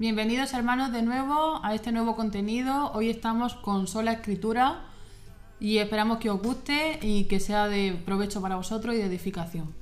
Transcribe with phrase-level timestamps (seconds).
[0.00, 2.90] Bienvenidos hermanos de nuevo a este nuevo contenido.
[2.94, 4.80] Hoy estamos con sola escritura
[5.60, 9.74] y esperamos que os guste y que sea de provecho para vosotros y de edificación.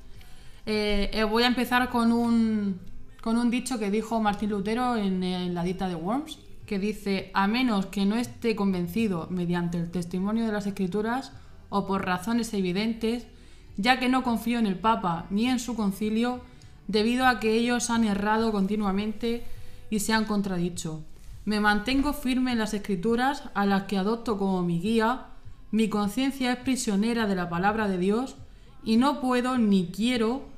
[0.67, 2.81] Eh, eh, voy a empezar con un,
[3.21, 7.31] con un dicho que dijo Martín Lutero en, en la dita de Worms, que dice,
[7.33, 11.31] a menos que no esté convencido mediante el testimonio de las escrituras
[11.69, 13.29] o por razones evidentes,
[13.77, 16.41] ya que no confío en el Papa ni en su concilio,
[16.89, 19.45] debido a que ellos han errado continuamente
[19.91, 21.03] y se han contradicho.
[21.45, 25.27] Me mantengo firme en las escrituras a las que adopto como mi guía,
[25.71, 28.37] mi conciencia es prisionera de la palabra de Dios
[28.85, 30.49] y no puedo ni quiero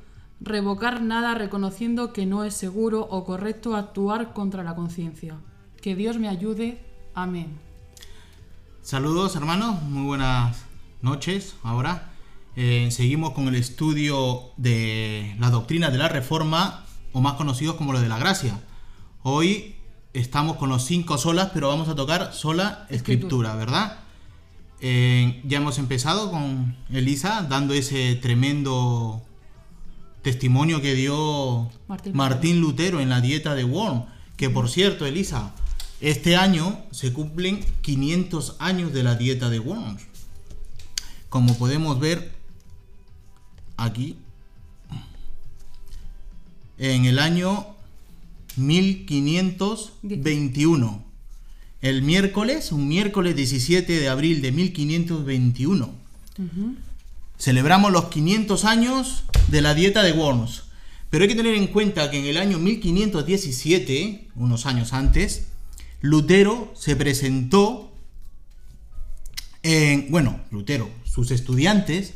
[0.40, 5.36] revocar nada reconociendo que no es seguro o correcto actuar contra la conciencia.
[5.82, 6.84] Que Dios me ayude.
[7.14, 7.58] Amén.
[8.82, 10.64] Saludos hermanos, muy buenas
[11.02, 12.12] noches ahora.
[12.56, 17.92] Eh, seguimos con el estudio de la doctrina de la Reforma, o más conocidos como
[17.92, 18.60] lo de la gracia.
[19.22, 19.74] Hoy
[20.14, 23.98] estamos con los cinco solas, pero vamos a tocar sola escritura, ¿verdad?
[24.80, 29.20] Eh, ya hemos empezado con Elisa dando ese tremendo
[30.22, 32.16] testimonio que dio Martín.
[32.16, 34.06] Martín, Lutero en la dieta de Worm.
[34.38, 35.52] Que por cierto, Elisa,
[36.00, 40.02] este año se cumplen 500 años de la dieta de Worms.
[41.28, 42.32] Como podemos ver
[43.76, 44.16] aquí,
[46.78, 47.76] en el año
[48.66, 51.04] 1521.
[51.82, 55.90] El miércoles, un miércoles 17 de abril de 1521.
[57.38, 60.64] Celebramos los 500 años de la dieta de Worms.
[61.08, 65.46] Pero hay que tener en cuenta que en el año 1517, unos años antes,
[66.00, 67.92] Lutero se presentó
[69.62, 72.14] en, bueno, Lutero, sus estudiantes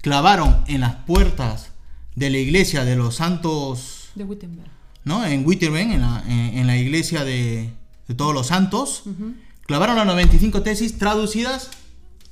[0.00, 1.70] clavaron en las puertas
[2.16, 4.81] de la iglesia de los santos, De Wittenberg.
[5.04, 5.24] ¿No?
[5.24, 7.70] En Wittenberg, en la, en- en la iglesia de,
[8.08, 9.04] de todos los santos,
[9.66, 11.70] clavaron las 95 tesis traducidas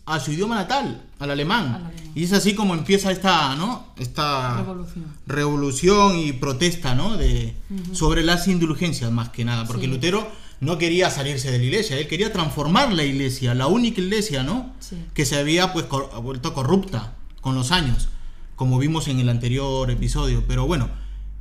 [0.07, 1.67] a su idioma natal, al alemán.
[1.67, 1.93] Al alemán.
[2.15, 3.87] Y es así como empieza esta, ¿no?
[3.99, 5.05] Esta Revolución.
[5.27, 7.17] revolución y protesta, ¿no?
[7.17, 7.55] De,
[7.93, 9.65] Sobre las indulgencias, más que nada.
[9.67, 9.87] Porque Sí.
[9.93, 10.29] Lutero
[10.61, 14.73] no quería salirse de la iglesia, él quería transformar la iglesia, la única iglesia, ¿no?
[14.81, 14.97] Sí.
[15.15, 18.09] Que se había pues cor- vuelto corrupta con los años,
[18.57, 20.43] como vimos en el anterior episodio.
[20.49, 20.89] Pero bueno,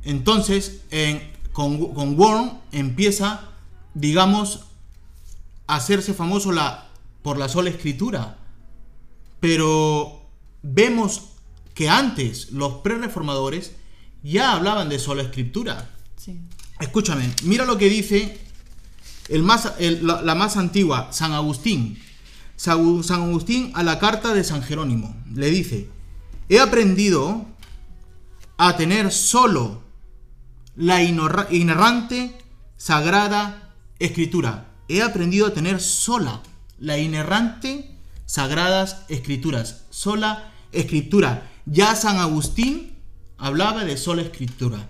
[0.04, 3.48] entonces en- con, con Worm empieza,
[3.94, 4.60] digamos,
[5.66, 6.88] a hacerse famoso la,
[7.22, 8.38] por la sola escritura.
[9.40, 10.22] Pero
[10.62, 11.22] vemos
[11.74, 13.72] que antes los pre-reformadores
[14.22, 15.90] ya hablaban de sola escritura.
[16.16, 16.40] Sí.
[16.78, 18.38] Escúchame, mira lo que dice
[19.28, 21.98] el más, el- la, la más antigua, San Agustín.
[22.56, 25.16] San San Agustín a la carta de San Jerónimo.
[25.34, 25.88] Le dice,
[26.50, 27.46] he aprendido
[28.58, 29.82] a tener solo
[30.80, 32.38] la inerrante,
[32.78, 34.72] sagrada escritura.
[34.88, 36.42] He aprendido a tener sola
[36.78, 37.90] la inerrante,
[38.24, 39.84] sagradas escrituras.
[39.90, 41.50] Sola escritura.
[41.66, 42.96] Ya San Agustín
[43.36, 44.88] hablaba de sola escritura.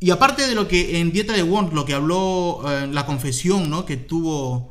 [0.00, 3.70] Y aparte de lo que en Dieta de Worms, lo que habló eh, la confesión
[3.70, 3.86] ¿no?
[3.86, 4.70] que tuvo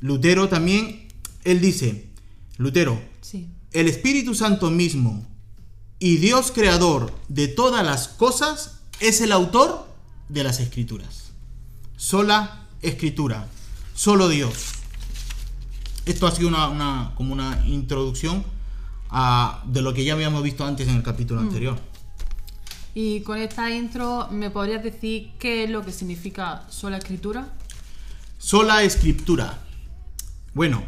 [0.00, 1.08] Lutero también,
[1.44, 2.08] él dice,
[2.56, 3.50] Lutero, Sí.
[3.72, 5.26] el Espíritu Santo mismo
[5.98, 9.86] y Dios creador de todas las cosas es el autor
[10.28, 11.32] de las escrituras.
[11.96, 13.46] Sola escritura,
[13.94, 14.54] solo Dios.
[16.06, 18.44] Esto ha sido una, una- como una introducción
[19.10, 21.78] a- de lo que ya habíamos visto antes en el capítulo anterior.
[22.94, 27.48] Y con esta intro, ¿me podrías decir qué es lo que significa sola escritura?
[28.38, 29.60] Sola escritura.
[30.54, 30.82] Bueno,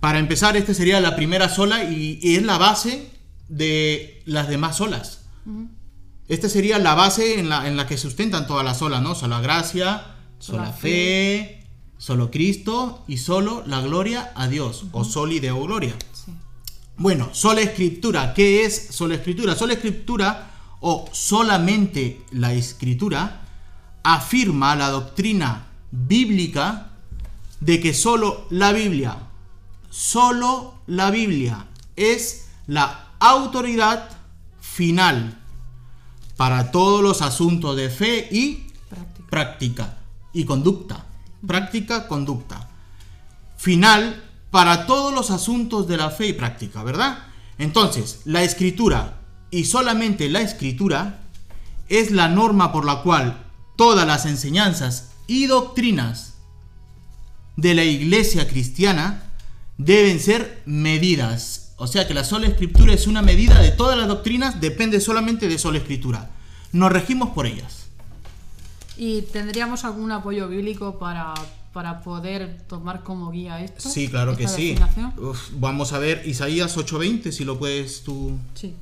[0.00, 3.10] para empezar, esta sería la primera sola y, y es la base
[3.48, 5.20] de las demás solas.
[6.28, 9.14] Esta sería la base en la, en la que sustentan todas las solas, ¿no?
[9.14, 11.64] Sola gracia, sola, Sola fe,
[11.98, 15.94] solo Cristo y solo la gloria a Dios, o soli deo gloria.
[16.12, 16.32] Sí.
[16.96, 18.34] Bueno, sola escritura.
[18.34, 19.54] ¿Qué es sola escritura?
[19.54, 20.50] Sola escritura
[20.80, 23.42] o solamente la escritura
[24.02, 26.90] afirma la doctrina bíblica
[27.60, 29.16] de que solo la Biblia,
[29.90, 34.10] solo la Biblia es la autoridad
[34.60, 35.38] final
[36.36, 39.26] para todos los asuntos de fe y Práctica.
[39.30, 39.98] práctica
[40.32, 41.06] y conducta.
[41.46, 42.68] Práctica, conducta.
[43.56, 47.18] Final para todos los asuntos de la fe y práctica, ¿verdad?
[47.58, 51.20] Entonces, la escritura y solamente la escritura
[51.88, 53.44] es la norma por la cual
[53.76, 56.34] todas las enseñanzas y doctrinas
[57.56, 59.32] de la iglesia cristiana
[59.78, 61.65] deben ser medidas.
[61.76, 65.46] O sea que la sola escritura es una medida de todas las doctrinas, depende solamente
[65.48, 66.30] de sola escritura.
[66.72, 67.86] Nos regimos por ellas.
[68.96, 71.34] ¿Y tendríamos algún apoyo bíblico para,
[71.74, 73.88] para poder tomar como guía esto?
[73.90, 74.74] Sí, claro que sí.
[75.18, 78.74] Uf, vamos a ver Isaías 8:20, si lo puedes tú, Sí.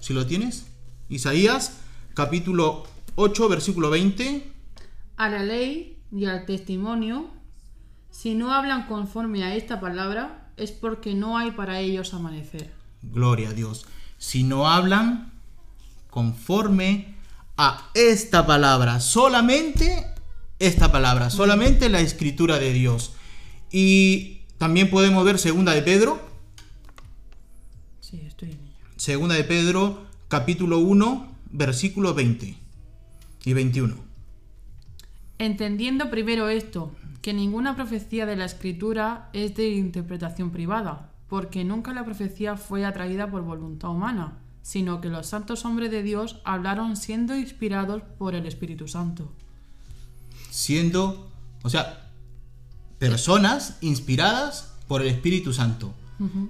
[0.00, 0.66] si lo tienes.
[1.08, 1.78] Isaías
[2.12, 2.84] capítulo
[3.14, 4.46] 8, versículo 20.
[5.16, 7.30] A la ley y al testimonio,
[8.10, 12.72] si no hablan conforme a esta palabra, es porque no hay para ellos amanecer.
[13.02, 13.86] Gloria a Dios.
[14.18, 15.32] Si no hablan
[16.10, 17.14] conforme
[17.56, 20.06] a esta palabra, solamente
[20.58, 23.14] esta palabra, solamente la escritura de Dios.
[23.70, 26.20] Y también podemos ver segunda de Pedro,
[28.00, 28.76] Sí, estoy en ello.
[28.96, 32.56] segunda de Pedro capítulo 1, versículo 20
[33.44, 33.96] y 21.
[35.38, 41.94] Entendiendo primero esto, que ninguna profecía de la escritura es de interpretación privada, porque nunca
[41.94, 46.96] la profecía fue atraída por voluntad humana, sino que los santos hombres de Dios hablaron
[46.96, 49.32] siendo inspirados por el Espíritu Santo.
[50.50, 51.30] Siendo,
[51.62, 52.10] o sea,
[52.98, 55.94] personas inspiradas por el Espíritu Santo.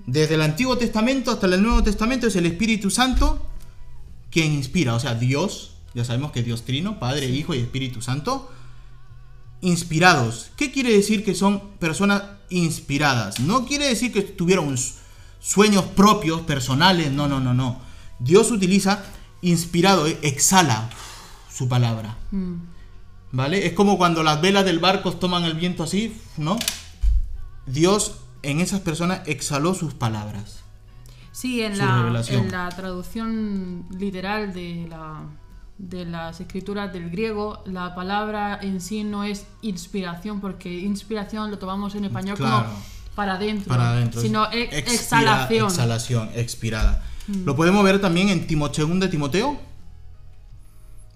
[0.07, 3.47] Desde el Antiguo Testamento hasta el Nuevo Testamento es el Espíritu Santo
[4.31, 8.51] quien inspira, o sea, Dios, ya sabemos que Dios Trino, Padre, Hijo y Espíritu Santo,
[9.63, 10.51] inspirados.
[10.57, 13.41] ¿Qué quiere decir que son personas inspiradas?
[13.41, 14.77] No quiere decir que tuvieron
[15.41, 17.81] sueños propios, personales, no, no, no, no.
[18.19, 19.03] Dios utiliza
[19.41, 20.91] inspirado, eh, exhala
[21.51, 22.17] su palabra.
[22.31, 22.55] Mm,
[23.33, 23.67] ¿Vale?
[23.67, 26.59] Es como cuando las velas del barco toman el viento así, ¿no?
[27.67, 30.63] Dios en esas personas exhaló sus palabras.
[31.33, 35.25] Sí, en la, en la traducción literal de, la,
[35.79, 41.59] de las escrituras del griego, la palabra en sí no es inspiración, porque inspiración lo
[41.59, 42.69] tomamos en español Claro.
[42.69, 42.83] como
[43.17, 44.21] para adentro, Para adentro.
[44.21, 45.67] sino es ex- expira- exhalación.
[45.69, 47.03] Exhalación, expirada.
[47.45, 49.59] Lo podemos ver también en Timo, 2 de Timoteo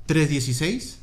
[0.07, 0.99] 3.16.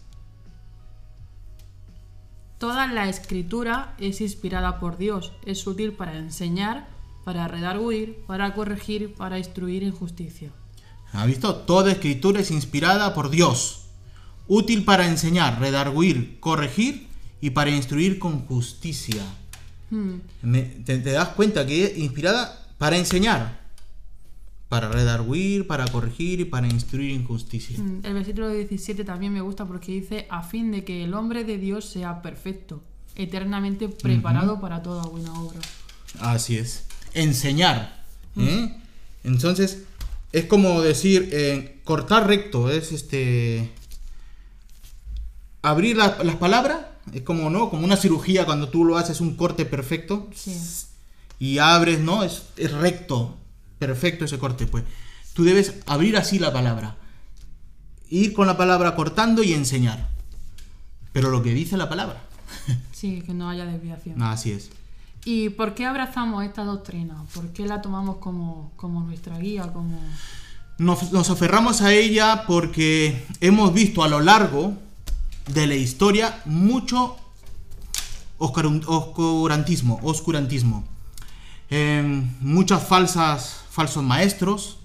[2.57, 6.87] Toda la escritura es inspirada por Dios, es útil para enseñar,
[7.25, 10.51] para redarguir, para corregir, para instruir en justicia.
[11.13, 11.55] ¿Ha visto?
[11.55, 13.81] Toda escritura es inspirada por Dios.
[14.47, 17.07] Útil para enseñar, redarguir, corregir
[17.39, 19.23] y para instruir con justicia.
[19.89, 23.61] Hmm, Me- te, te das cuenta que es inspirada para enseñar,
[24.69, 27.77] para redarguir, para corregir y para instruir en justicia.
[27.79, 31.43] Mm, El versículo 17 también me gusta porque dice, a fin de que el hombre
[31.43, 32.81] de Dios sea perfecto,
[33.15, 35.59] eternamente preparado para toda buena obra.
[36.19, 36.85] Así es.
[37.13, 38.03] Enseñar.
[38.35, 38.75] ¿eh?
[39.23, 39.83] Entonces,
[40.33, 43.71] es como decir, eh, cortar recto, es este...
[45.61, 46.79] Abrir la- las palabras,
[47.13, 47.69] es como, ¿no?
[47.69, 50.53] Como una cirugía cuando tú lo haces un corte perfecto Sí.
[51.39, 52.23] y abres, ¿no?
[52.23, 53.37] Es, es recto,
[53.79, 54.83] perfecto ese corte, pues.
[55.33, 56.97] Tú debes abrir así la palabra.
[58.09, 60.09] Ir con la palabra cortando y enseñar.
[61.13, 62.21] Pero lo que dice la palabra.
[62.91, 64.21] Sí, que no haya desviación.
[64.21, 64.69] Así es.
[65.25, 67.23] ¿Y por qué abrazamos esta doctrina?
[67.33, 69.71] ¿Por qué la tomamos como, como nuestra guía?
[69.71, 69.99] Como...
[70.77, 74.73] Nos, nos aferramos a ella porque hemos visto a lo largo
[75.47, 77.17] de la historia mucho
[78.37, 80.83] oscurantismo, oscurantismo.
[81.69, 84.77] Em, muchas falsas, falsos maestros,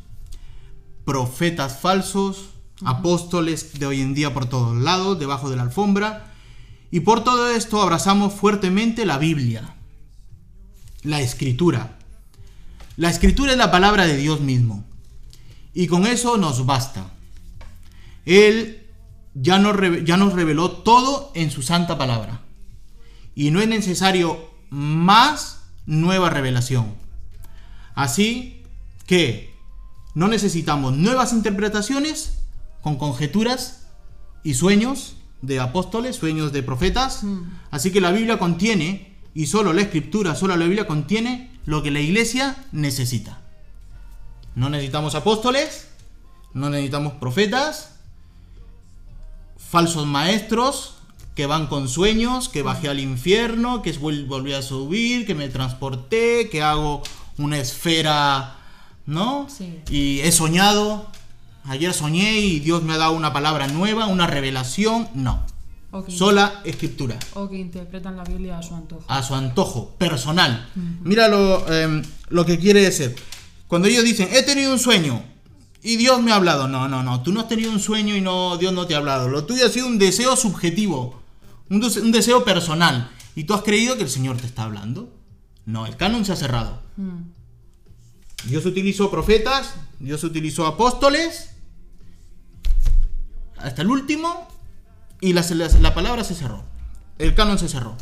[1.05, 2.51] profetas falsos,
[2.85, 6.33] apóstoles de hoy en día por todos lados, debajo de la alfombra.
[6.91, 9.75] Y por todo esto abrazamos fuertemente la Biblia,
[11.09, 11.97] la escritura.
[12.99, 14.85] La escritura es la palabra de Dios mismo.
[15.73, 17.11] Y con eso nos basta.
[18.27, 18.87] Él
[19.33, 22.43] ya nos, ya nos reveló todo en su santa palabra.
[23.35, 26.95] Y no es necesario más nueva revelación.
[27.95, 28.65] Así
[29.07, 29.55] que
[30.15, 32.35] no necesitamos nuevas interpretaciones
[32.83, 33.87] con conjeturas
[34.45, 37.23] y sueños de apóstoles, sueños de profetas.
[37.71, 41.91] Así que la Biblia contiene, y solo la escritura, solo la Biblia contiene lo que
[41.91, 43.41] la iglesia necesita.
[44.55, 45.89] No necesitamos apóstoles,
[46.55, 47.97] no necesitamos profetas,
[49.59, 50.95] falsos maestros
[51.35, 55.49] que van con sueños, que bajé al infierno, que vol- volví a subir, que me
[55.49, 57.03] transporté, que hago
[57.37, 58.57] una esfera,
[59.07, 59.47] ¿no?
[59.49, 59.79] Sí.
[59.89, 61.07] Y he soñado,
[61.65, 65.47] ayer soñé y Dios me ha dado una palabra nueva, una revelación, no.
[65.91, 69.05] O que, Sola escritura o que interpretan la Biblia a su antojo.
[69.09, 70.69] a su antojo personal.
[71.03, 73.17] Mira lo, em, lo que quiere decir.
[73.69, 75.23] Cuando ellos dicen, he tenido un sueño
[75.83, 76.69] y Dios me ha hablado.
[76.69, 78.99] No, no, no, tú no has tenido un sueño y no, Dios no te ha
[78.99, 79.29] hablado.
[79.29, 81.23] Lo tuyo ha sido un deseo subjetivo,
[81.71, 83.11] un deseo personal.
[83.35, 85.15] Y tú has creído que el Señor te está hablando.
[85.65, 86.83] No, el canon se ha cerrado.
[86.97, 87.21] Mm,
[88.45, 91.51] Dios utilizó profetas, Dios utilizó apóstoles,
[93.59, 94.49] hasta el último,
[95.21, 96.65] y la, la- la palabra se cerró.
[97.19, 97.97] El canon se cerró.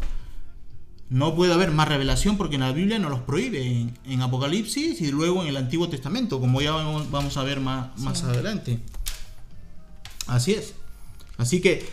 [1.09, 5.01] No puede haber más revelación porque en la Biblia nos los prohíbe en, en Apocalipsis
[5.01, 8.81] y luego en el Antiguo Testamento, como ya vamos, vamos a ver más, más adelante.
[10.27, 10.75] Así es.
[11.39, 11.89] Así que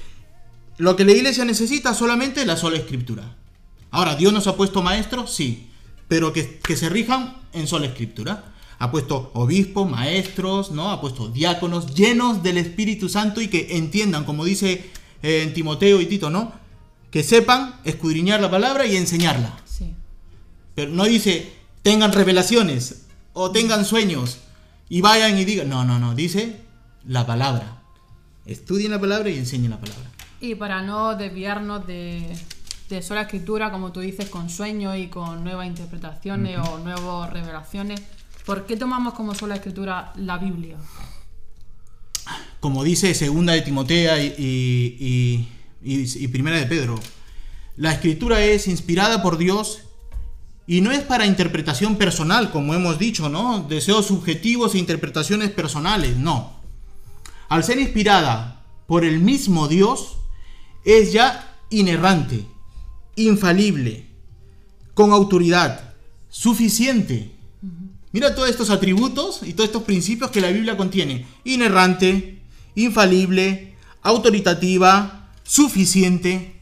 [0.77, 3.36] lo que la iglesia necesita solamente es la sola escritura.
[3.92, 5.32] Ahora, ¿Dios nos ha puesto maestros?
[5.34, 5.70] Sí,
[6.08, 8.46] pero que, que se rijan en sola escritura.
[8.80, 10.92] Ha puesto obispos, maestros, ¿no?
[10.92, 14.89] Ha puesto diáconos llenos del Espíritu Santo y que entiendan, como dice
[15.24, 16.51] en Timoteo y Tito, ¿no?
[17.10, 19.58] Que sepan escudriñar la palabra y enseñarla.
[19.65, 19.94] Sí.
[20.75, 21.51] Pero no dice
[21.82, 24.39] tengan revelaciones o tengan sueños
[24.89, 25.70] y vayan y digan.
[25.70, 26.15] No, no, no.
[26.15, 26.62] Dice
[27.06, 27.82] la palabra.
[28.46, 30.10] Estudien la palabra y enseñen la palabra.
[30.42, 32.36] Y para no desviarnos de,
[32.89, 38.01] de sola escritura, como tú dices, con sueños y con nuevas interpretaciones o nuevas revelaciones,
[38.46, 40.77] ¿por qué tomamos como sola escritura la Biblia?
[42.63, 45.48] Como dice segunda de Timotea y, y-
[45.84, 46.98] y- y- y primera de Pedro,
[47.75, 49.79] la escritura es inspirada por Dios
[50.65, 53.65] y no es para interpretación personal, como hemos dicho, ¿no?
[53.67, 56.53] Deseos subjetivos e interpretaciones personales, no.
[57.50, 60.20] Al ser inspirada por el mismo Dios,
[60.86, 62.46] es ya inerrante,
[63.17, 64.05] infalible,
[64.93, 65.96] con autoridad,
[66.29, 67.29] suficiente.
[68.13, 71.25] Mira todos estos atributos y todos estos principios que la Biblia contiene.
[71.43, 72.39] Inerrante,
[72.75, 76.60] infalible, autoritativa, suficiente,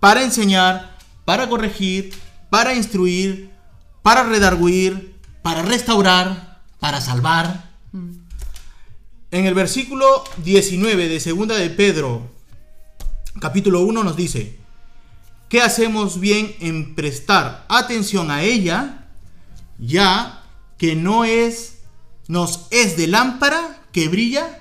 [0.00, 2.14] para enseñar, para corregir,
[2.50, 3.50] para instruir,
[4.02, 7.70] para redarguir, para restaurar, para salvar.
[9.30, 12.30] En el versículo 19 de segunda de Pedro,
[13.40, 14.58] capítulo 1 nos dice,
[15.48, 18.98] ¿qué hacemos bien en prestar atención a ella?
[19.78, 20.44] ya
[20.76, 21.78] que no es,
[22.26, 24.60] nos es de lámpara que brilla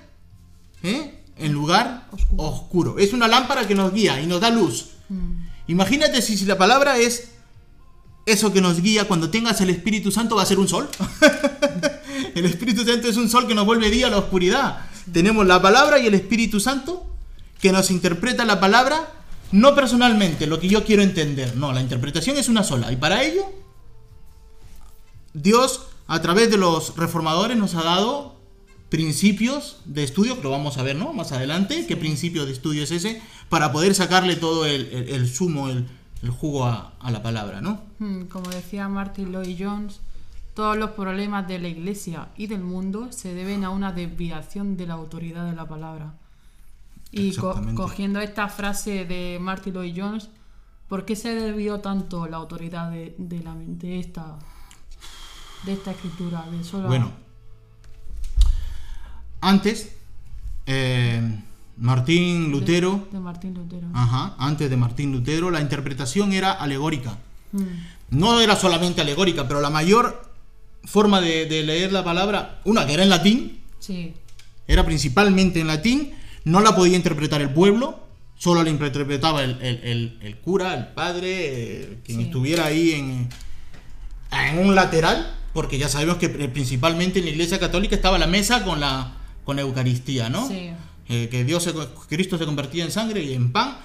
[0.83, 1.23] ¿eh?
[1.37, 2.43] en lugar Oscuro.
[2.43, 2.99] oscuro.
[2.99, 4.91] Es una lámpara que nos guía y nos da luz.
[5.67, 7.29] Imagínate si, si la palabra es
[8.25, 10.89] eso que nos guía, cuando tengas el Espíritu Santo va a ser un sol.
[12.35, 14.85] el Espíritu Santo es un sol que nos vuelve día a la oscuridad.
[15.11, 17.05] Tenemos la palabra y el Espíritu Santo
[17.61, 19.13] que nos interpreta la palabra
[19.51, 21.55] no personalmente, lo que yo quiero entender.
[21.55, 22.91] No, la interpretación es una sola.
[22.91, 23.45] Y para ello
[25.33, 28.36] Dios, a través de los reformadores, nos ha dado
[28.89, 31.13] principios de estudio, que lo vamos a ver ¿no?
[31.13, 35.29] más adelante, qué principio de estudio es ese, para poder sacarle todo el, el- el
[35.29, 35.87] zumo, el,
[36.23, 37.81] el jugo a, a la palabra, ¿no?
[37.99, 39.99] Hmm, Como decía Martin Lloyd Jones,
[40.53, 44.87] todos los problemas de la iglesia y del mundo se deben a una desviación de
[44.87, 46.13] la autoridad de la palabra.
[47.11, 50.29] Y co- cogiendo esta frase de Martin Lloyd Jones,
[50.89, 54.39] ¿por qué se desvió tanto la autoridad de, de la, de, esta,
[55.65, 56.45] de esta escritura?
[56.49, 57.11] De sola- Bueno,
[59.41, 59.89] antes,
[60.65, 61.21] eh,
[61.77, 63.87] Martín de- Lutero, De, Martín Lutero.
[63.93, 67.17] ajá, antes de Martín Lutero, la interpretación era alegórica.
[67.51, 67.63] Hmm,
[68.09, 70.31] No era solamente alegórica, pero la mayor
[70.85, 74.13] forma de, de leer la palabra, una que era en latín, Sí,
[74.67, 76.13] era principalmente en latín,
[76.45, 77.99] no la podía interpretar el pueblo,
[78.37, 82.23] solo la interpretaba el, el- el- el cura, el padre, eh, quien Sí.
[82.25, 83.29] estuviera ahí en,
[84.31, 88.63] en un lateral, porque ya sabemos que principalmente en la iglesia católica estaba la mesa
[88.63, 89.13] con la,
[89.47, 90.45] con la Eucaristía, ¿no?
[90.45, 90.71] sí.
[91.09, 91.73] Eh, que Dios se,
[92.09, 93.77] Cristo se convertía en sangre y en pan,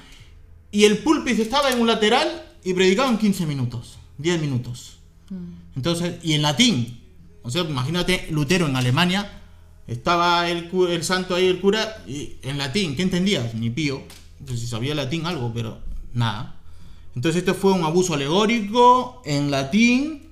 [0.72, 2.28] y el púlpito estaba en un lateral
[2.64, 4.98] y predicaban 15 minutos, 10 minutos.
[5.30, 7.00] Hmm, Entonces, y en latín.
[7.44, 9.40] O sea, imagínate Lutero en Alemania.
[9.86, 12.96] Estaba el, el santo ahí, el cura, y en latín.
[12.96, 13.54] ¿Qué entendías?
[13.54, 14.02] Ni pío.
[14.44, 15.78] Pues si sabía latín algo, pero
[16.12, 16.56] nada.
[17.14, 20.22] Entonces esto fue un abuso alegórico en latín.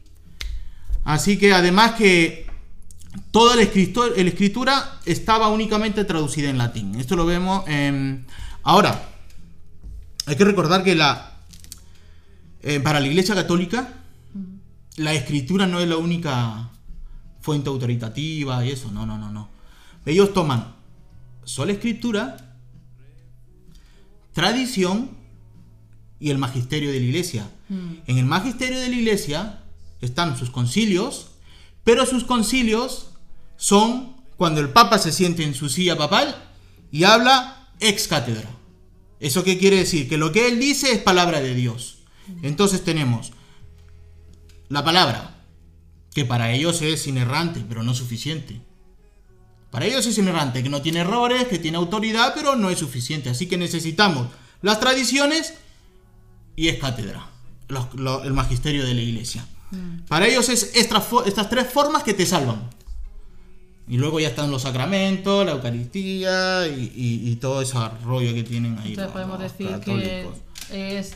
[1.04, 2.49] Así que además que
[3.30, 6.94] toda la escritura estaba únicamente traducida en latín.
[6.96, 8.26] Esto lo vemos en...
[8.62, 9.08] Ahora,
[10.26, 11.38] hay que recordar que la...
[12.62, 13.94] eh, para la Iglesia Católica,
[14.96, 16.70] la escritura no es la única
[17.40, 19.48] fuente autoritativa y eso, no, no, no, no.
[20.04, 20.74] Ellos toman
[21.44, 22.36] sola escritura,
[24.32, 25.10] tradición
[26.20, 27.50] y el magisterio de la iglesia.
[27.68, 29.62] hmm, En el magisterio de la iglesia
[30.00, 31.29] están sus concilios,
[31.84, 33.10] pero sus concilios
[33.56, 36.34] son cuando el papa se siente en su silla papal
[36.90, 38.48] y habla ex cátedra.
[39.20, 40.08] ¿Eso qué quiere decir?
[40.08, 41.98] Que lo que él dice es palabra de Dios.
[42.42, 43.32] Entonces tenemos
[44.68, 45.36] la palabra,
[46.14, 48.60] que para ellos es inerrante, pero no suficiente.
[49.70, 53.30] Para ellos es inerrante, que no tiene errores, que tiene autoridad, pero no es suficiente.
[53.30, 54.28] Así que necesitamos
[54.62, 55.54] las tradiciones
[56.56, 57.30] y es cátedra,
[58.24, 59.46] el magisterio de la iglesia.
[60.08, 62.68] Para ellos es estas, estas tres formas que te salvan.
[63.88, 68.44] Y luego ya están los sacramentos, la Eucaristía y, y- y todo ese rollo que
[68.44, 68.90] tienen ahí.
[68.90, 70.38] Entonces los- podemos los decir católicos.
[70.68, 71.12] que es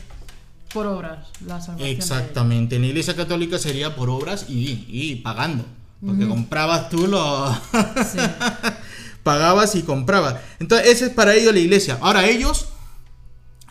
[0.73, 1.87] por obras la salvación.
[1.89, 5.65] Exactamente, en la iglesia católica sería por obras y, y pagando.
[6.05, 7.55] Porque comprabas tú los.
[8.11, 8.19] Sí.
[9.23, 10.35] pagabas y comprabas.
[10.59, 11.97] Entonces, ese es para ellos la iglesia.
[12.01, 12.67] Ahora, ellos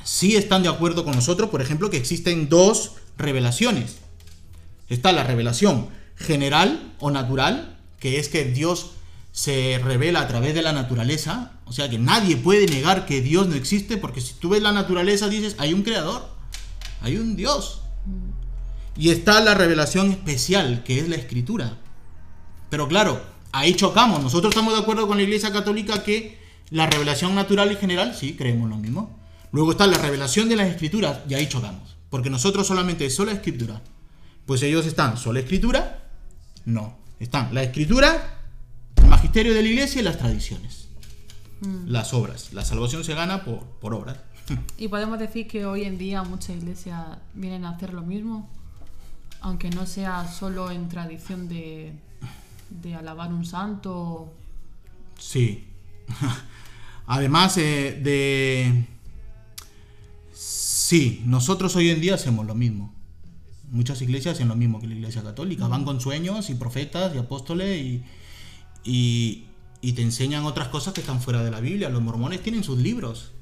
[0.03, 3.97] sí están de acuerdo con nosotros, por ejemplo, que existen dos revelaciones.
[4.88, 8.93] Está la revelación general o natural, que es que Dios
[9.33, 11.53] se revela a través de la naturaleza.
[11.64, 14.73] O sea que nadie puede negar que Dios no existe, porque si tú ves la
[14.73, 16.29] naturaleza dices, hay un creador,
[17.00, 17.83] hay un Dios.
[18.97, 21.79] Y está la revelación especial, que es la escritura.
[22.71, 24.23] Pero claro, ahí chocamos.
[24.23, 26.38] Nosotros estamos de acuerdo con la Iglesia Católica que
[26.71, 29.19] la revelación natural y general, sí, creemos lo mismo.
[29.50, 31.97] Luego está la revelación de las escrituras y ahí chocamos.
[32.11, 33.83] Porque nosotros solamente sola escritura.
[34.47, 36.05] Pues ellos están sola escritura,
[36.65, 36.97] no.
[37.19, 38.41] Están la escritura,
[38.97, 40.89] el magisterio de la Iglesia y las tradiciones.
[41.87, 42.53] Las obras.
[42.53, 44.19] La salvación se gana por, por obras.
[44.77, 48.51] Y podemos decir que hoy en día muchas iglesias vienen a hacer lo mismo,
[49.41, 51.95] aunque no sea solo en tradición de,
[52.69, 54.35] de alabar un santo.
[55.19, 55.67] Sí.
[57.07, 58.87] Además eh, de...
[60.33, 62.93] Sí, nosotros hoy en día hacemos lo mismo.
[63.75, 65.69] Muchas iglesias hacen lo mismo que la iglesia católica.
[65.69, 68.02] Van con sueños y profetas y apóstoles y,
[68.85, 69.45] y,
[69.81, 71.88] y te enseñan otras cosas que están fuera de la Biblia.
[71.88, 73.33] Los mormones tienen sus libros.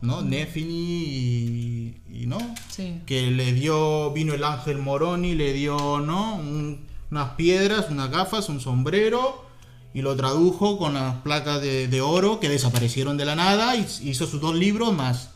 [0.00, 0.20] ¿No?
[0.20, 2.38] Nefini y, y no.
[2.68, 3.00] Sí.
[3.06, 6.36] Que le dio, vino el ángel Moroni, le dio, ¿no?
[6.36, 9.44] Un- unas piedras, unas gafas, un sombrero
[9.94, 13.86] y lo tradujo con las placas de, de oro que desaparecieron de la nada y
[14.02, 15.30] hizo sus dos libros más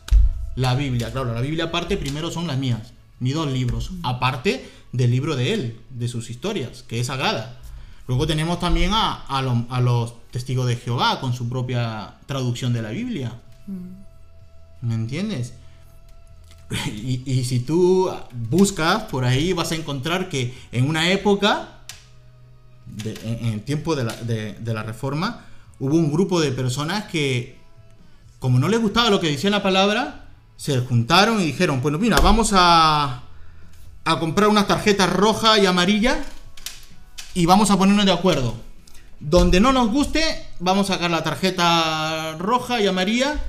[0.55, 1.11] la Biblia.
[1.11, 5.53] Claro, la Biblia aparte primero son las mías, mis dos libros, aparte del libro de
[5.53, 7.59] él, de sus historias, que es sagrada.
[8.07, 12.73] Luego tenemos también a, a lo- a los testigos de Jehová con su propia traducción
[12.73, 13.33] de la Biblia.
[14.81, 15.53] ¿Me entiendes?
[16.87, 21.79] Y, y si tú buscas por ahí vas a encontrar que en una época,
[22.85, 25.45] de- en, en el tiempo de la, de- de la reforma,
[25.79, 27.57] hubo un grupo de personas que,
[28.39, 30.28] como no les gustaba lo que decía la palabra,
[30.59, 33.23] se juntaron y dijeron, bueno, mira, vamos a,
[34.03, 36.21] a comprar unas tarjetas roja y amarilla
[37.33, 38.55] y vamos a ponernos de acuerdo.
[39.21, 40.21] Donde no nos guste,
[40.59, 43.39] vamos a sacar la tarjeta roja y amarilla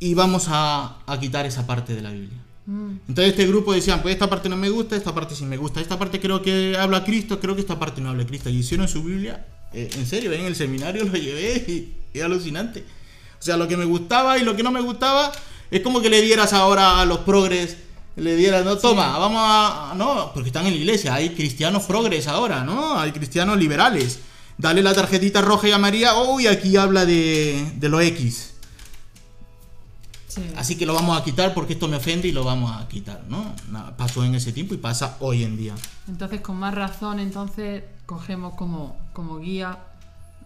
[0.00, 2.38] y vamos a, a quitar esa parte de la Biblia.
[2.66, 5.56] Mm, Entonces este grupo decían, pues esta parte no me gusta, esta parte sí me
[5.56, 8.50] gusta, esta parte creo que habla Cristo, creo que esta parte no habla Cristo.
[8.50, 12.84] Y hicieron su Biblia, eh, en serio, en el seminario lo llevé y es alucinante.
[13.40, 15.32] O sea, lo que me gustaba y lo que no me gustaba
[15.70, 17.76] es como que le dieras ahora a los progres,
[18.16, 19.94] le dieras, no, toma, vamos a...
[19.96, 22.98] No, porque están en la iglesia, hay cristianos progres ahora, ¿no?
[22.98, 24.20] Hay cristianos liberales.
[24.56, 28.54] Dale la tarjetita roja y amarilla, uy, aquí habla de, de lo X.
[30.26, 30.42] sí.
[30.56, 33.22] Así que lo vamos a quitar porque esto me ofende y lo vamos a quitar,
[33.28, 33.54] ¿no?
[33.96, 35.74] Pasó en ese tiempo y pasa hoy en día.
[36.08, 39.78] Entonces, con más razón, entonces cogemos como, como guía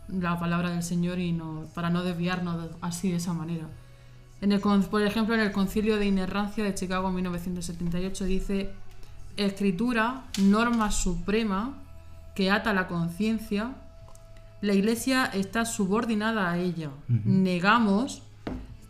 [0.09, 3.67] la palabra del Señor y no, para no desviarnos de- así de esa manera.
[4.42, 8.70] En el, con- por ejemplo, en el Concilio de Inerrancia de Chicago en 1978 dice,
[9.37, 11.78] escritura, norma suprema
[12.35, 13.72] que ata la conciencia,
[14.61, 16.90] la Iglesia está subordinada a ella.
[17.09, 18.22] Negamos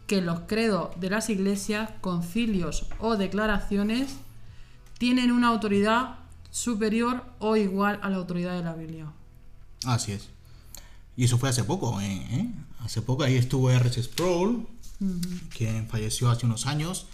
[0.07, 4.17] que los credos de las iglesias, concilios o declaraciones
[4.99, 6.17] tienen una autoridad
[6.51, 9.07] superior o igual a la autoridad de la Biblia.
[9.87, 10.29] Así es.
[11.17, 12.27] Y eso fue hace poco, ¿eh?
[12.31, 12.51] ¿Eh?
[12.81, 14.03] Hace poco ahí estuvo R.C.
[14.03, 14.67] Sproul,
[15.57, 17.07] que falleció hace unos años.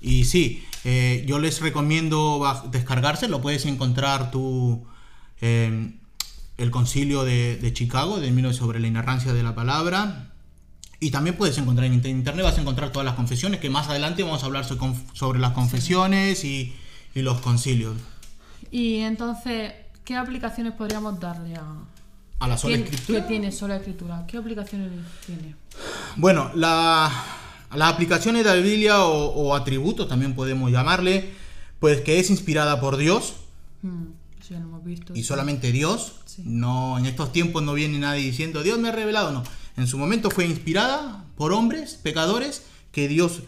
[0.00, 4.84] Y sí, eh, yo les recomiendo descargarse, lo puedes encontrar tú,
[5.40, 5.92] eh,
[6.56, 10.26] el concilio de, de Chicago, de 19 sobre la inerrancia de la palabra.
[11.02, 13.88] Y también puedes encontrar en inter- internet, vas a encontrar todas las confesiones, que más
[13.88, 16.74] adelante vamos a hablar so- conf- sobre las confesiones y,
[17.14, 17.96] y los concilios.
[18.70, 19.72] Y entonces,
[20.04, 21.64] ¿qué aplicaciones podríamos darle a...
[22.40, 23.20] A la sola ¿Quién- escritura.
[23.22, 24.24] ¿Qué tiene sola escritura?
[24.26, 24.90] ¿Qué aplicaciones
[25.24, 25.54] tiene?
[26.16, 27.10] Bueno, la-
[27.74, 31.32] las aplicaciones de la Biblia o, o atributos también podemos llamarle,
[31.78, 33.34] pues que es inspirada por Dios
[33.82, 34.08] Hmm,
[34.40, 35.14] eso ya lo hemos visto.
[35.14, 36.12] y solamente Dios.
[36.26, 36.42] Sí.
[36.44, 39.42] No, en estos tiempos no viene nadie diciendo Dios me ha revelado, no.
[39.76, 43.42] En su momento fue inspirada por hombres, pecadores, que Dios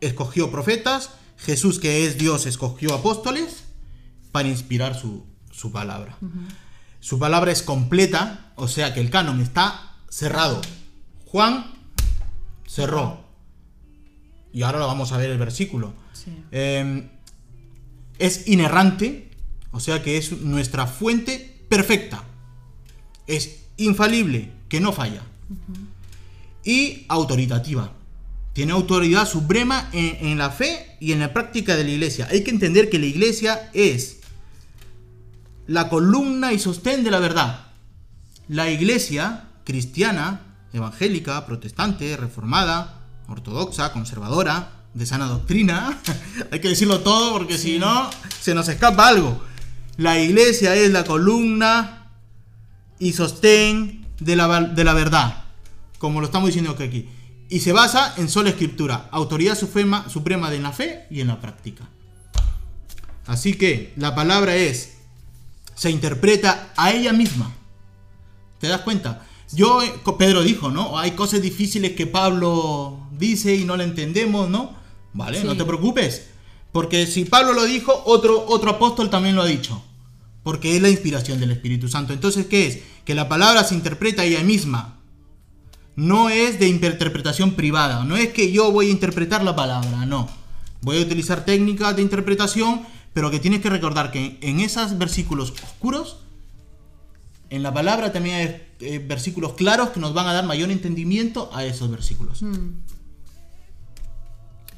[0.00, 3.64] escogió profetas, Jesús que es Dios escogió apóstoles
[4.32, 6.16] para inspirar su, su palabra.
[7.00, 10.60] Su palabra es completa, o sea que el canon está cerrado.
[11.26, 11.66] Juan
[12.76, 13.24] cerró.
[14.52, 15.94] Y ahora lo vamos a ver el versículo.
[16.12, 16.30] Sí.
[16.52, 17.08] Eh,
[18.18, 19.30] es inerrante,
[19.70, 22.22] o sea que es nuestra fuente perfecta.
[23.26, 25.22] Es infalible, que no falla.
[26.64, 27.92] Y autoritativa.
[28.52, 32.28] Tiene autoridad suprema en, en la fe y en la práctica de la iglesia.
[32.30, 34.18] Hay que entender que la iglesia es
[35.66, 37.66] la columna y sostén de la verdad.
[38.48, 40.45] La iglesia cristiana,
[40.76, 46.00] evangélica, protestante, reformada, ortodoxa, conservadora, de sana doctrina,
[46.50, 48.08] hay que decirlo todo porque si no
[48.40, 49.42] se nos escapa algo.
[49.98, 52.08] La iglesia es la columna
[52.98, 55.44] y sostén de la, de la verdad,
[55.98, 57.08] como lo estamos diciendo aquí.
[57.48, 61.40] Y se basa en sola escritura, autoridad suprema, suprema de la fe y en la
[61.40, 61.84] práctica.
[63.26, 64.94] Así que la palabra es
[65.74, 67.52] se interpreta a ella misma.
[68.58, 69.26] ¿Te das cuenta?
[69.52, 70.98] Yo, eh, Pedro dijo, ¿no?
[70.98, 74.74] Hay cosas difíciles que Pablo dice y no le entendemos, ¿no?
[75.12, 76.28] Vale, no te preocupes.
[76.72, 79.82] Porque si Pablo lo dijo, otro, otro apóstol también lo ha dicho.
[80.42, 82.12] Porque es la inspiración del Espíritu Santo.
[82.12, 82.78] Entonces, ¿qué es?
[83.04, 85.00] Que la palabra se interpreta ella misma.
[85.94, 88.04] No es de interpretación privada.
[88.04, 90.28] No es que yo voy a interpretar la palabra, no.
[90.82, 92.82] Voy a utilizar técnicas de interpretación
[93.16, 96.18] pero que tienes que recordar que en esos versículos oscuros,
[97.50, 101.50] en la palabra también hay eh, versículos claros que nos van a dar mayor entendimiento
[101.54, 102.42] a esos versículos.
[102.42, 102.70] Mm.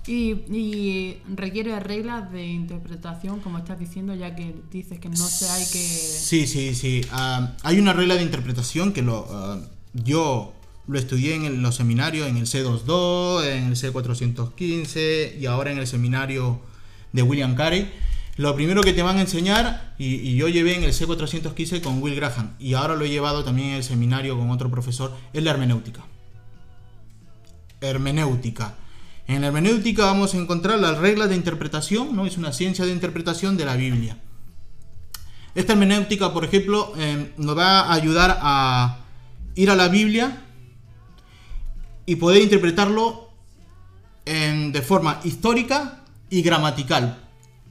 [0.07, 5.64] Y, requiere reglas de interpretación, como estás diciendo, ya que dices que no se hay
[5.66, 5.78] que...
[5.78, 7.02] Sí, sí, sí.
[7.12, 9.61] Ah, hay una regla de interpretación que lo, ah,
[9.92, 10.54] yo
[10.87, 15.87] lo estudié en los seminarios, en el C22, en el C415 y ahora en el
[15.87, 16.59] seminario
[17.12, 17.90] de William Carey
[18.38, 22.14] lo primero que te van a enseñar, y, yo llevé en el C415 con Will
[22.14, 25.51] Graham, y ahora lo he llevado también en el seminario con otro profesor, es la
[25.51, 26.05] hermenéutica.
[27.81, 28.77] Hermenéutica.
[29.27, 32.27] En la hermenéutica vamos a encontrar las reglas de interpretación, ¿no?
[32.27, 34.18] Es una ciencia de interpretación de la Biblia.
[35.57, 39.01] Esta hermenéutica, por ejemplo, em, nos va a ayudar a
[39.57, 40.44] ir a la Biblia
[42.07, 43.27] y poder interpretarlo
[44.24, 47.27] de forma histórica y gramatical.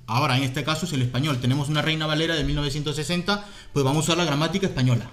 [0.07, 1.39] Ahora, en este caso es el español.
[1.41, 5.11] Tenemos una Reina Valera de 1960, pues vamos a usar la gramática española.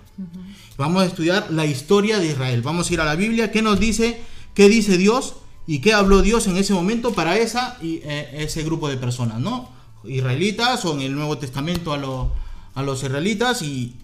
[0.79, 2.63] Vamos a estudiar la historia de Israel.
[2.63, 4.23] Vamos a ir a la Biblia, qué nos dice,
[4.55, 5.35] qué dice Dios
[5.67, 9.41] y qué habló Dios en ese momento para esa, y, eh, ese grupo de personas,
[9.41, 9.69] ¿no?
[10.05, 13.97] Israelitas o en el Nuevo Testamento a, los israelitas y,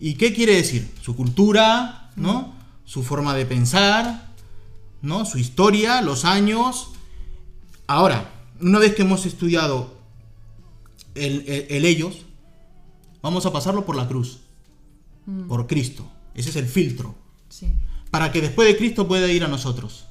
[0.00, 0.90] y, qué quiere decir.
[1.02, 2.54] Su cultura, ¿no?
[2.86, 4.30] Su forma de pensar,
[5.02, 5.26] ¿no?
[5.26, 6.92] Su historia, los años.
[7.86, 9.93] Ahora, una vez que hemos estudiado
[11.14, 12.22] el, ellos,
[13.22, 14.40] vamos a pasarlo por la cruz,
[15.26, 15.48] mm.
[15.48, 16.06] por Cristo.
[16.34, 17.14] Ese es el filtro.
[18.10, 20.06] Para que después de Cristo pueda ir a nosotros.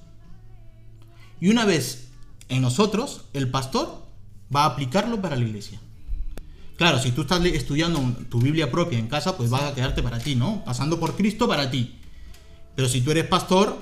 [1.40, 2.08] Y una vez
[2.50, 4.06] en nosotros, el pastor
[4.54, 5.80] va a aplicarlo para la iglesia.
[6.78, 10.20] Claro, si tú estás estudiando tu Biblia propia en casa, pues va a quedarte para
[10.20, 10.64] ti, ¿no?
[10.66, 11.96] Pasando por Cristo para ti.
[12.76, 13.78] Pero si tú eres pastor,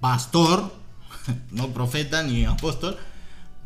[0.00, 0.72] pastor,
[1.50, 2.96] no profeta ni apóstol,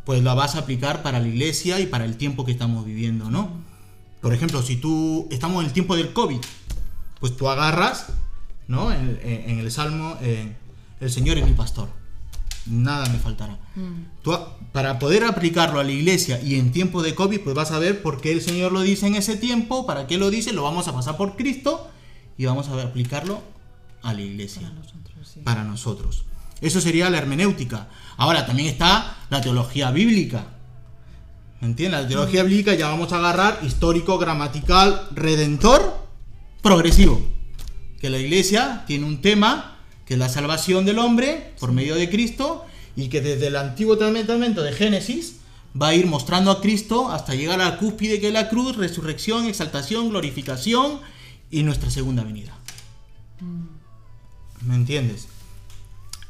[0.05, 3.31] pues la vas a aplicar para la iglesia y para el tiempo que estamos viviendo,
[3.31, 3.51] ¿no?
[4.21, 6.41] Por ejemplo, si tú estamos en el tiempo del COVID,
[7.21, 8.07] pues tú agarras,
[8.69, 8.93] ¿no?
[8.93, 11.89] En, el Salmo, el Señor es mi pastor,
[12.67, 13.59] nada me faltará.
[13.75, 14.31] Mm.
[14.73, 18.03] para poder aplicarlo a la iglesia y en tiempo de COVID, pues vas a ver
[18.03, 20.89] por qué el Señor lo dice en ese tiempo, para qué lo dice, lo vamos
[20.89, 21.91] a pasar por Cristo
[22.39, 23.43] y vamos a aplicarlo
[24.03, 24.63] a la iglesia.
[24.63, 25.39] Para nosotros.
[25.45, 26.25] Para nosotros.
[26.61, 27.89] Eso sería la hermenéutica.
[28.17, 30.47] Ahora también está la teología bíblica.
[31.61, 32.03] ¿Me entiendes?
[32.03, 36.07] La teología bíblica ya vamos a agarrar histórico, gramatical, redentor,
[36.63, 37.21] progresivo.
[38.01, 42.11] Que la iglesia tiene un tema que es la salvación del hombre por medio de
[42.11, 45.37] Cristo y que desde el Antiguo Testamento de Génesis
[45.81, 48.77] va a ir mostrando a Cristo hasta llegar a la cúspide que es la cruz,
[48.77, 51.01] resurrección, exaltación, glorificación
[51.51, 52.57] y nuestra segunda venida.
[53.41, 54.69] Mm.
[54.69, 55.29] ¿Me entiendes?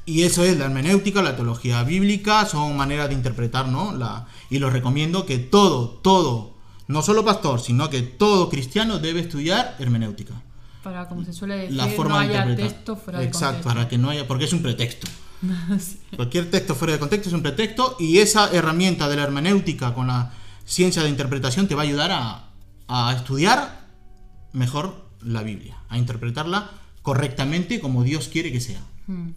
[0.07, 3.97] Y eso es la hermenéutica, la teología bíblica, son maneras de interpretar, ¿no?
[3.97, 6.55] La, y lo recomiendo que todo, todo,
[6.89, 10.35] no solo pastor, sino que todo cristiano debe estudiar hermenéutica.
[10.83, 13.97] Para, como se suele decir, la forma no haya texto fuera de Exacto, para que
[13.97, 15.07] no haya, porque es un pretexto.
[16.17, 20.09] Cualquier texto fuera de contexto es un pretexto y esa herramienta de la hermenéutica con
[20.09, 20.33] la
[20.67, 22.49] ciencia de interpretación te va a ayudar a,
[22.89, 23.87] a estudiar
[24.53, 28.81] mejor la Biblia, a interpretarla correctamente como Dios quiere que sea.
[29.07, 29.31] Hmm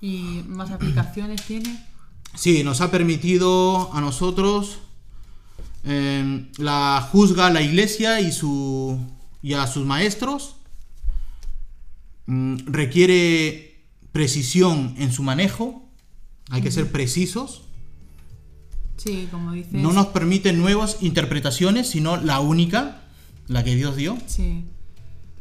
[0.00, 1.84] y más aplicaciones tiene.
[2.34, 4.78] Sí, nos ha permitido a nosotros
[5.84, 8.98] em, la juzga la iglesia y, su,
[9.42, 10.56] y a sus maestros.
[12.26, 15.88] Mm, requiere precisión en su manejo.
[16.50, 17.62] Hay que ser precisos.
[18.96, 19.72] Sí, como dices.
[19.72, 23.02] No nos permite nuevas interpretaciones, sino la única,
[23.46, 24.16] la que Dios dio.
[24.26, 24.64] Sí.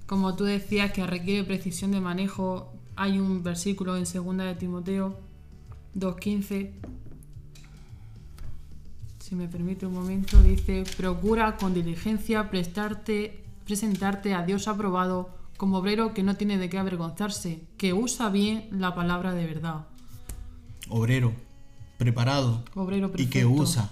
[0.05, 5.17] Como tú decías que requiere precisión de manejo, hay un versículo en 2 de Timoteo
[5.97, 6.71] 2.15.
[9.19, 15.77] Si me permite un momento, dice, procura con diligencia prestarte, presentarte a Dios aprobado como
[15.79, 19.85] obrero que no tiene de qué avergonzarse, que usa bien la palabra de verdad.
[20.89, 21.33] Obrero,
[21.97, 22.63] preparado.
[22.75, 23.49] Obrero Y que perfecto.
[23.63, 23.89] usa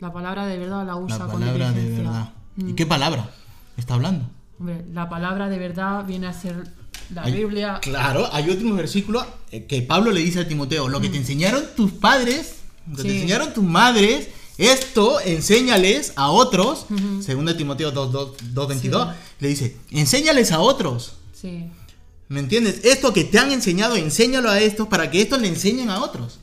[0.00, 2.10] La palabra de verdad la usa la con palabra de diligencia.
[2.10, 2.32] verdad.
[2.56, 2.74] ¿Y Mm.
[2.74, 3.30] qué palabra
[3.76, 4.26] está hablando?
[4.58, 6.66] Hombre, la palabra de verdad viene a ser
[7.14, 7.78] la Hay- Biblia.
[7.82, 11.64] Claro, hay otro versículo eh, que Pablo le dice a Timoteo, lo que te enseñaron
[11.76, 12.56] tus padres,
[12.90, 13.10] lo que te Mm.
[13.12, 13.16] Sí.
[13.16, 16.86] enseñaron tus madres, esto enséñales a otros.
[17.20, 19.18] Según Timoteo 2.22, Sí.
[19.40, 21.14] le dice, enséñales a otros.
[21.32, 21.64] Sí,
[22.28, 22.80] ¿Me entiendes?
[22.84, 26.40] Esto que te han enseñado, enséñalo a estos para que estos le enseñen a otros.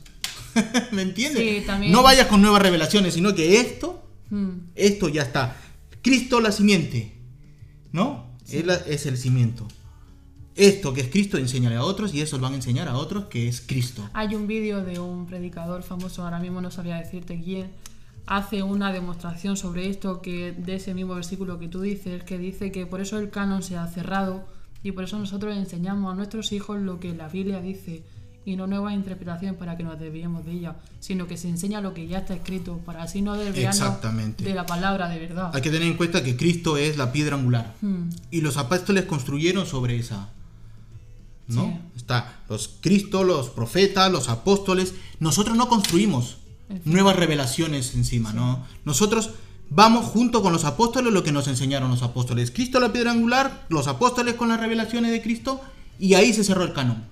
[0.92, 1.42] ¿Me entiendes?
[1.42, 1.92] Sí, también.
[1.92, 4.00] No vayas con nuevas revelaciones, sino que esto,
[4.30, 5.56] Mm, esto ya está.
[6.00, 7.12] Cristo la simiente,
[7.92, 8.26] ¿no?
[8.50, 9.68] Es, la- es el cimiento.
[10.56, 13.48] Esto que es Cristo, enséñale a otros y eso van a enseñar a otros que
[13.48, 14.08] es Cristo.
[14.12, 17.70] Hay un vídeo de un predicador famoso, ahora mismo no sabría decirte quién,
[18.26, 22.70] hace una demostración sobre esto, que de ese mismo versículo que tú dices, que dice
[22.70, 24.44] que por eso el canon se ha cerrado
[24.82, 28.02] y por eso nosotros enseñamos a nuestros hijos lo que la Biblia dice
[28.46, 31.94] y no nuevas interpretaciones para que nos desviemos de ella, sino que se enseña lo
[31.94, 34.02] que ya está escrito para así no desviarnos
[34.36, 35.50] de la palabra de verdad.
[35.54, 37.74] Hay que tener en cuenta que Cristo es la piedra angular.
[37.80, 40.28] Mm, Y los apóstoles construyeron sobre esa.
[41.48, 41.64] ¿No?
[41.64, 41.96] Sí.
[41.96, 44.94] Está los Cristo, los profetas, los apóstoles.
[45.20, 46.38] Nosotros no construimos
[46.84, 48.64] nuevas revelaciones encima, ¿no?
[48.84, 49.30] Nosotros
[49.70, 52.50] vamos junto con los apóstoles lo que nos enseñaron los apóstoles.
[52.50, 55.60] Cristo la piedra angular, los apóstoles con las revelaciones de Cristo
[55.98, 57.04] y ahí se cerró el canon.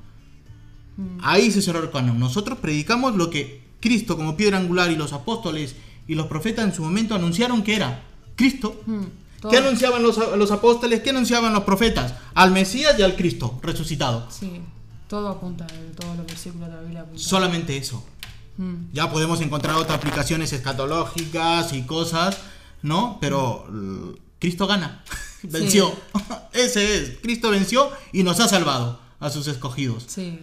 [0.97, 2.19] mm, Ahí se cerró el canon.
[2.19, 5.77] Nosotros predicamos lo que Cristo como piedra angular y los apóstoles
[6.09, 8.05] y los profetas en su momento anunciaron que era
[8.37, 8.81] Cristo.
[8.87, 9.03] mm,
[9.43, 11.03] todo- ¿Qué anunciaban los, los apóstoles?
[11.03, 12.15] ¿Qué anunciaban los profetas?
[12.35, 14.27] Al Mesías y al Cristo resucitado.
[14.31, 14.61] Sí,
[15.09, 15.67] todo apunta,
[15.99, 17.19] todos los versículos de la Biblia apuntan.
[17.21, 18.03] Solamente eso.
[18.57, 22.39] Mm, Ya podemos encontrar otras aplicaciones escatológicas y cosas,
[22.83, 23.19] ¿no?
[23.21, 25.03] Pero l- Cristo gana.
[25.43, 25.93] venció.
[26.53, 27.19] Ese es.
[27.23, 30.05] Cristo venció y nos ha salvado a sus escogidos.
[30.09, 30.39] Sí.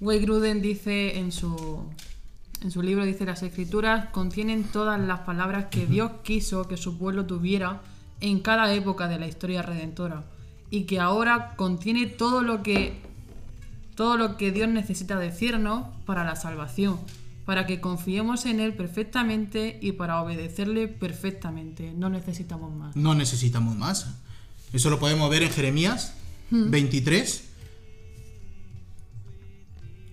[0.00, 1.84] Wade Gruden dice en su,
[2.60, 6.98] en su libro, dice, las escrituras contienen todas las palabras que Dios quiso que su
[6.98, 7.80] pueblo tuviera
[8.22, 10.24] en cada época de la historia redentora
[10.70, 13.02] y que ahora contiene todo lo que
[13.94, 16.98] todo lo que Dios necesita decirnos para la salvación,
[17.44, 21.92] para que confiemos en Él perfectamente y para obedecerle perfectamente.
[21.94, 22.96] No necesitamos más.
[22.96, 24.06] No necesitamos más.
[24.72, 26.14] Eso lo podemos ver en Jeremías
[26.50, 27.44] 23.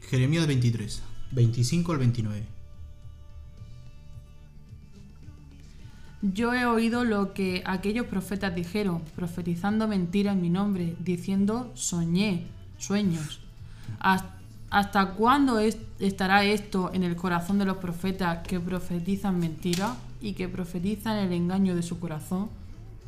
[0.09, 1.01] Jeremías 23.
[1.31, 2.58] 25 al 29.
[6.21, 12.47] Yo he oído lo que aquellos profetas dijeron, profetizando mentiras en mi nombre, diciendo soñé,
[12.77, 13.39] sueños.
[13.99, 14.25] ¿Has-
[14.69, 20.33] ¿Hasta cuándo es- estará esto en el corazón de los profetas que profetizan mentiras y
[20.33, 22.49] que profetizan el engaño de su corazón?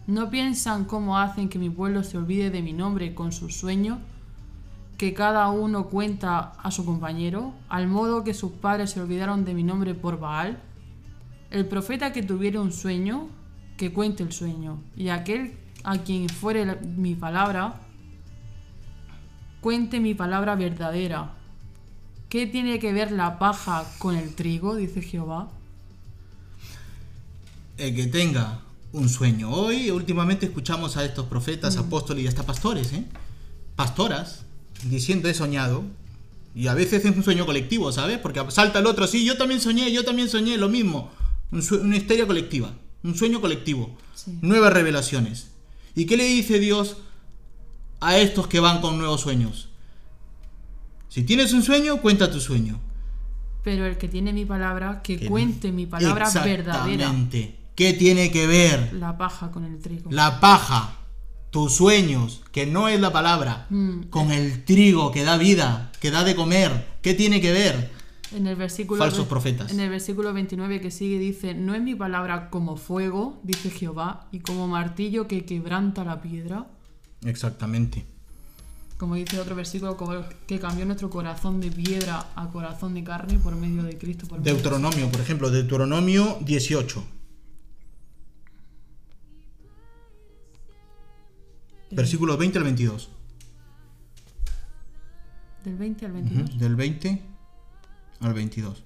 [0.08, 4.00] ¿No piensan cómo hacen que mi pueblo se olvide de mi nombre con sus sueños?
[4.97, 9.56] que cada uno cuenta a su compañero, al modo que sus padres se olvidaron de
[9.56, 10.60] mi nombre por Baal.
[11.52, 13.28] El profeta que tuviera un sueño,
[13.78, 17.82] que cuente el sueño, y aquel a quien fuere la- mi palabra,
[19.60, 21.34] cuente mi palabra verdadera.
[22.30, 24.76] ¿Qué tiene que ver la paja con el trigo?
[24.76, 25.50] dice Jehová.
[27.78, 28.60] El que tenga
[28.94, 29.52] un sueño.
[29.52, 33.06] Hoy, últimamente, escuchamos a estos profetas, apóstoles y hasta pastores, ¿eh?
[33.76, 34.46] Pastoras,
[34.86, 35.84] diciendo he soñado.
[36.54, 38.20] Y a veces es un sueño colectivo, ¿sabes?
[38.20, 41.10] Porque salta el otro, sí, yo también soñé, yo también soñé, lo mismo.
[41.52, 43.98] Un una histeria colectiva, un sueño colectivo.
[44.16, 44.38] Sí.
[44.42, 45.52] Nuevas revelaciones.
[45.96, 46.98] ¿Y qué le dice Dios
[48.00, 49.70] a estos que van con nuevos sueños?
[51.10, 52.80] Si tienes un sueño, cuenta tu sueño.
[53.64, 56.94] Pero el que tiene mi palabra, que Que- cuente mi palabra verdadera.
[56.94, 57.58] Exactamente.
[57.76, 60.10] ¿Qué tiene que ver La paja con el trigo.
[60.12, 60.96] la paja,
[61.52, 64.04] tus sueños, que no es la palabra, Mm.
[64.10, 66.88] con el trigo que da vida, que da de comer?
[67.02, 67.92] ¿Qué tiene que ver?
[68.34, 69.72] En el versículo Falsos ve- profetas.
[69.72, 74.28] En el versículo 29 que sigue dice, no es mi palabra como fuego, dice Jehová,
[74.32, 76.67] y como martillo que quebranta la piedra.
[77.26, 78.06] Exactamente.
[78.98, 79.98] Como dice otro versículo,
[80.48, 84.28] que cambió nuestro corazón de piedra a corazón de carne por medio de Cristo.
[84.28, 87.04] Por medio de- Deuteronomio, por ejemplo, Deuteronomio 18,
[91.91, 93.10] versículos 20 al 22.
[95.65, 96.60] Del 20 al Ujú, 22.
[96.60, 97.22] Del 20
[98.22, 98.84] al 22.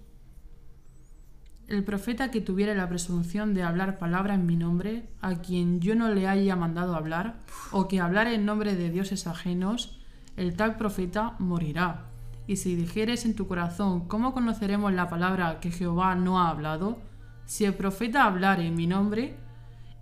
[1.67, 5.95] El profeta que tuviera la presunción de hablar palabra en mi nombre, a quien yo
[5.95, 7.39] no le haya mandado hablar,
[7.71, 9.99] o que hablar en nombre de dioses ajenos,
[10.37, 12.05] el tal profeta morirá.
[12.47, 16.99] Y si dijeres en tu corazón, ¿cómo conoceremos la palabra que Jehová no ha hablado?
[17.45, 19.35] Si el profeta hablare en mi nombre,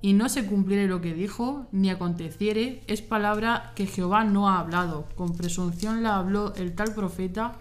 [0.02, 4.60] y no se cumpliere lo que dijo, ni aconteciere, es palabra que Jehová no ha
[4.60, 5.08] hablado.
[5.16, 7.54] Con presunción la habló el tal profeta,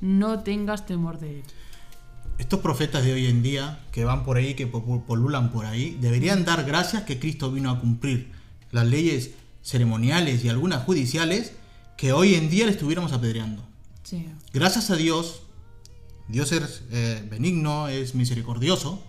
[0.00, 1.44] no tengas temor de él.
[2.38, 6.44] Estos profetas de hoy en día, que van por ahí, que polulan por ahí, deberían
[6.44, 8.30] dar gracias que Cristo vino a cumplir
[8.70, 9.32] las leyes
[9.62, 11.52] ceremoniales y algunas judiciales
[11.96, 13.64] que hoy en día le estuviéramos apedreando.
[14.52, 15.42] Gracias a Dios,
[16.28, 19.02] Dios es eh, benigno, es misericordioso,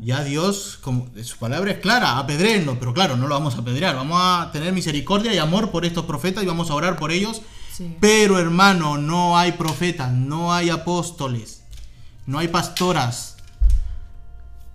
[0.00, 3.96] ya Dios, como su palabra es clara, apedreenlo, pero claro, no lo vamos a apedrear,
[3.96, 7.42] vamos a tener misericordia y amor por estos profetas y vamos a orar por ellos.
[8.00, 11.62] Pero hermano, no hay profetas, no hay apóstoles,
[12.26, 13.36] no hay pastoras.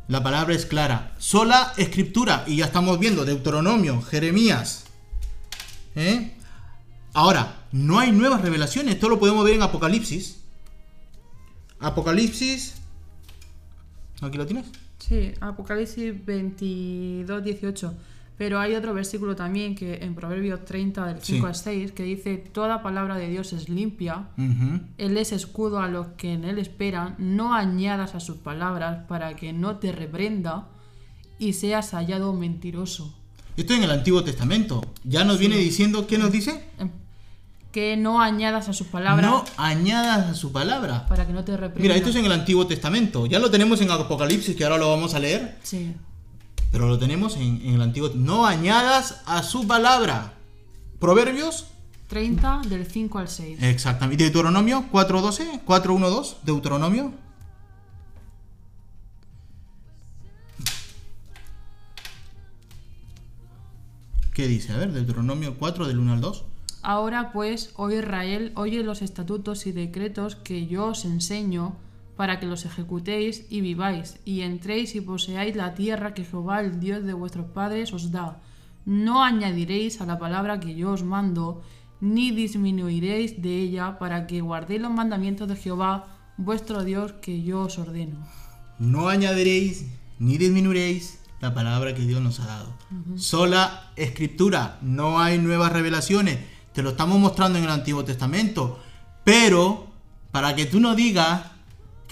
[0.08, 4.86] La palabra es clara, sola escritura, y ya estamos viendo Deuteronomio, Jeremías.
[5.96, 6.34] ¿eh?
[7.14, 10.40] Ahora, no hay nuevas revelaciones, esto lo podemos ver en Apocalipsis.
[11.80, 12.76] Apocalipsis.
[14.22, 14.66] ¿Aquí lo tienes?
[15.00, 17.94] Sí, Apocalipsis 22, 18.
[18.38, 22.38] Pero hay otro versículo también que en Proverbios 30 del 5 al 6 que dice,
[22.38, 24.30] toda palabra de Dios es limpia,
[24.98, 29.36] Él es escudo a los que en Él esperan, no añadas a sus palabras para
[29.36, 30.68] que no te reprenda
[31.38, 33.16] y seas hallado mentiroso.
[33.56, 34.82] Esto en el Antiguo Testamento.
[35.04, 36.66] Ya nos viene diciendo, ¿qué nos dice?
[37.74, 39.26] que no añadas a sus palabras.
[39.26, 41.08] No añadas a su palabra.
[41.08, 41.82] Para que no te reprenda.
[41.82, 43.26] Mira, esto es en el Antiguo Testamento.
[43.26, 45.58] Ya lo tenemos en Apocalipsis, que ahora lo vamos a leer.
[45.64, 45.92] Sí.
[46.74, 48.10] Pero lo tenemos en, el Antiguo.
[48.16, 50.34] No añadas a su palabra.
[51.00, 51.68] Proverbios
[52.08, 53.62] 30 del 5 al 6.
[53.62, 54.24] Exactamente.
[54.24, 57.14] Deuteronomio 4.12, 4.1.2, Deuteronomio.
[64.34, 64.74] ¿Qué dice?
[64.74, 66.44] A ver, Deuteronomio 4 del 1 al 2.
[66.82, 71.76] Ahora pues, oh Israel, oye los estatutos y decretos que yo os enseño,
[72.16, 76.80] para que los ejecutéis y viváis, y entréis y poseáis la tierra que Jehová, el
[76.80, 78.42] Dios de vuestros padres, os da.
[78.86, 81.64] No añadiréis a la palabra que yo os mando,
[82.02, 86.06] ni disminuiréis de ella, para que guardéis los mandamientos de Jehová,
[86.38, 88.18] vuestro Dios, que yo os ordeno.
[88.80, 89.88] No añadiréis
[90.20, 92.74] ni disminuiréis la palabra que Dios nos ha dado.
[93.16, 98.80] Sola escritura, no hay nuevas revelaciones te lo estamos mostrando en el Antiguo Testamento.
[99.24, 99.88] Pero,
[100.32, 101.44] para que tú no digas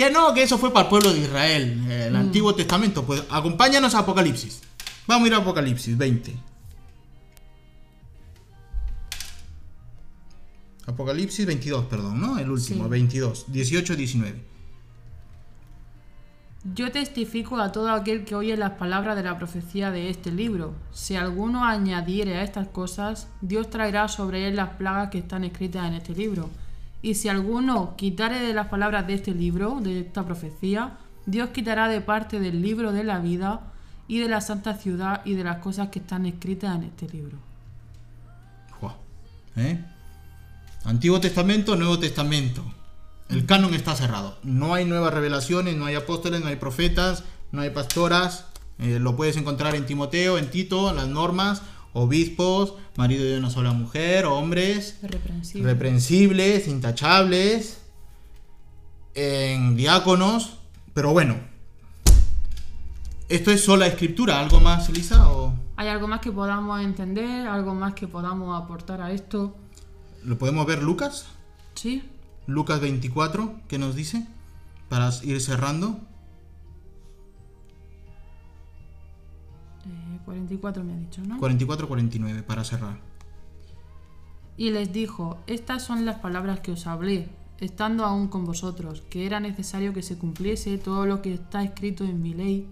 [0.02, 2.16] que no, que eso fue para el pueblo de Israel, el mm.
[2.16, 4.62] Antiguo Testamento, pues acompáñanos a Apocalipsis.
[5.06, 6.36] Vamos a ir a Apocalipsis 20.
[10.88, 12.40] Apocalipsis 22, perdón, ¿no?
[12.40, 14.44] El último, 22, 18, 19.
[16.74, 20.74] Yo testifico a todo aquel que oye las palabras de la profecía de este libro.
[20.92, 25.88] Si alguno añadiere a estas cosas, Dios traerá sobre él las plagas que están escritas
[25.88, 26.50] en este libro.
[27.02, 31.88] Y si alguno quitare de las palabras de este libro, de esta profecía, Dios quitará
[31.88, 33.62] de parte del libro de la vida
[34.08, 37.38] y de la santa ciudad y de las cosas que están escritas en este libro.
[39.58, 39.84] ¿Eh?
[40.86, 42.64] Antiguo Testamento, Nuevo Testamento.
[43.30, 44.38] El canon está cerrado.
[44.44, 48.46] No hay nuevas revelaciones, no hay apóstoles, no hay profetas, no hay pastoras.
[48.80, 51.62] Eh, lo puedes encontrar en Timoteo, en Tito, las normas,
[51.93, 54.99] obispos, marido de una sola mujer, hombres
[55.54, 57.82] reprensibles, intachables,
[59.13, 60.58] en diáconos.
[60.93, 61.38] Pero bueno,
[63.30, 64.39] ¿esto es sola escritura?
[64.39, 65.30] ¿Algo más, Elisa?
[65.32, 65.54] O...
[65.77, 67.47] ¿Hay algo más que podamos entender?
[67.47, 69.56] ¿Algo más que podamos aportar a esto?
[70.23, 71.27] ¿Lo podemos ver, Lucas?
[71.75, 72.04] Sí.
[72.45, 74.27] Lucas 24, ¿qué nos dice?
[74.89, 75.99] Para ir cerrando.
[80.25, 81.39] 44 eh, me ha dicho, ¿no?
[81.39, 82.99] 44-49, para cerrar.
[84.57, 87.29] Y les dijo, estas son las palabras que os hablé,
[87.60, 92.03] estando aún con vosotros, que era necesario que se cumpliese todo lo que está escrito
[92.03, 92.67] en mi ley,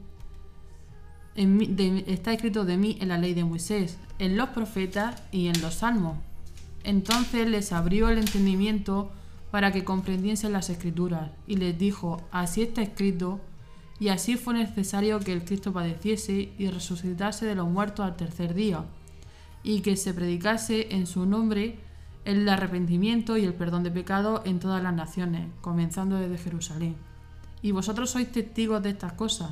[1.35, 5.75] está escrito de mí en la ley de Moisés, en los profetas y en los
[5.75, 6.17] salmos.
[6.83, 9.11] Entonces les abrió el entendimiento
[9.51, 13.39] para que comprendiesen las escrituras, y les dijo, así está escrito,
[13.99, 18.53] y así fue necesario que el Cristo padeciese y resucitase de los muertos al tercer
[18.53, 18.85] día,
[19.61, 21.79] y que se predicase en su nombre
[22.25, 26.95] el arrepentimiento y el perdón de pecado en todas las naciones, comenzando desde Jerusalén.
[27.61, 29.51] Y vosotros sois testigos de estas cosas.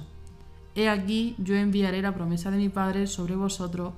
[0.75, 3.93] He aquí yo enviaré la promesa de mi Padre sobre vosotros,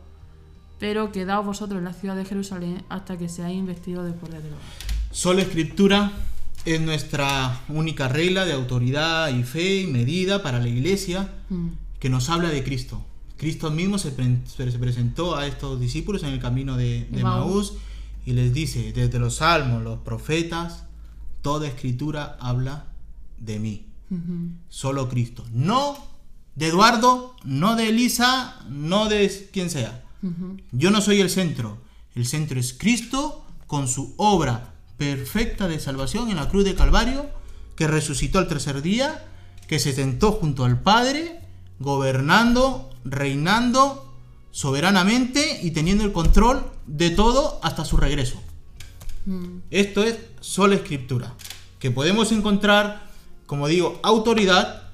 [0.79, 4.47] pero quedaos vosotros en la ciudad de Jerusalén hasta que seáis investidos del poder de
[4.47, 4.59] Dios.
[5.11, 6.11] Solo escritura,
[6.65, 11.69] es nuestra única regla de autoridad y fe y medida para la iglesia Mm.
[11.99, 13.03] que nos habla de Cristo.
[13.37, 17.73] Cristo mismo se, pre- se presentó a estos discípulos en el camino de, de Maús.
[18.25, 20.83] Y les dice, desde los salmos, los profetas,
[21.41, 22.85] toda escritura habla
[23.39, 23.85] de mí.
[24.11, 24.51] Ujú.
[24.67, 25.45] Solo Cristo.
[25.53, 25.97] No
[26.55, 30.03] de Eduardo, no de Elisa, no de quien sea.
[30.73, 31.77] Yo no soy el centro.
[32.13, 34.68] El centro es Cristo con su obra
[34.99, 37.25] perfecta de salvación en la cruz de Calvario,
[37.75, 39.25] que resucitó al tercer día,
[39.67, 41.39] que se sentó junto al Padre,
[41.79, 44.13] gobernando, reinando
[44.51, 48.41] soberanamente y teniendo el control de todo hasta su regreso.
[49.25, 49.59] Mm.
[49.71, 51.33] Esto es sola escritura,
[51.79, 53.09] que podemos encontrar,
[53.45, 54.89] como digo, autoridad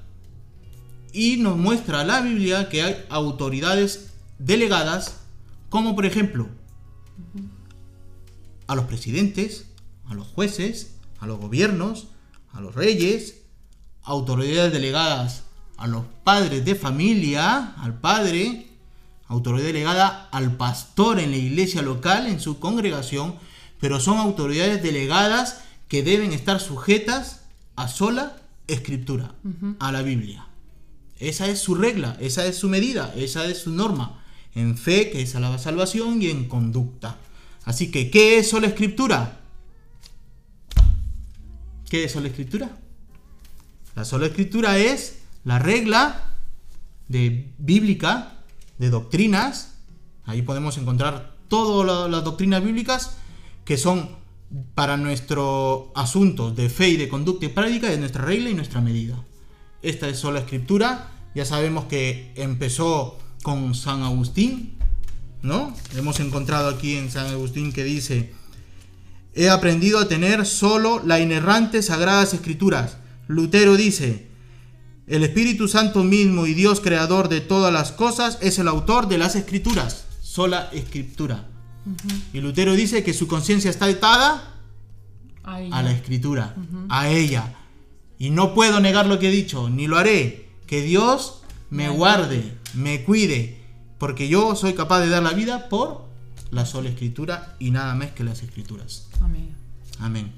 [1.12, 5.18] y nos muestra la Biblia que hay autoridades delegadas,
[5.68, 6.48] como por ejemplo
[8.68, 9.66] a los presidentes,
[10.08, 12.08] a los jueces, a los gobiernos,
[12.52, 13.42] a los reyes,
[14.02, 15.46] autoridades delegadas
[15.76, 18.66] a los padres de familia, al padre,
[19.28, 23.36] autoridad delegada al pastor en la iglesia local, en su congregación,
[23.80, 27.42] pero son autoridades delegadas que deben estar sujetas
[27.76, 28.36] a sola
[28.66, 29.34] escritura,
[29.78, 30.46] a la Biblia.
[31.18, 34.22] Esa es su regla, esa es su medida, esa es su norma,
[34.54, 37.18] en fe, que es a la salvación, y en conducta.
[37.64, 39.40] Así que, ¿qué es sola escritura?
[41.88, 42.76] ¿Qué es sola escritura?
[43.94, 46.34] La sola escritura es la regla
[47.08, 48.42] de bíblica,
[48.78, 49.74] de doctrinas.
[50.24, 53.16] Ahí podemos encontrar todas la- las doctrinas bíblicas
[53.64, 54.10] que son
[54.74, 58.80] para nuestro asunto de fe y de conducta y práctica de nuestra regla y nuestra
[58.80, 59.24] medida.
[59.82, 61.12] Esta es sola escritura.
[61.34, 64.74] Ya sabemos que empezó con San Agustín,
[65.42, 65.74] ¿no?
[65.94, 68.32] Hemos encontrado aquí en San Agustín que dice,
[69.36, 72.96] he aprendido a tener solo la inerrante sagradas escrituras.
[73.28, 74.28] Lutero dice,
[75.06, 79.18] el Espíritu Santo mismo y Dios creador de todas las cosas es el autor de
[79.18, 81.46] las escrituras, sola escritura.
[82.32, 84.54] Y Lutero dice que su conciencia está atada
[85.44, 86.56] a la escritura,
[86.88, 87.54] a ella.
[88.18, 90.48] Y no puedo negar lo que he dicho, ni lo haré.
[90.66, 93.60] Que Dios Me guarde, me cuide,
[93.98, 96.05] porque yo soy capaz de dar la vida por
[96.56, 99.06] la sola escritura y nada más que las escrituras.
[99.20, 99.50] Amén.
[100.00, 100.32] Amén.